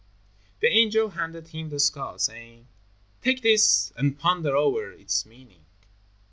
[0.61, 2.65] The angel handed him the skull, saying:
[3.21, 5.63] "Take this and ponder o'er its meaning."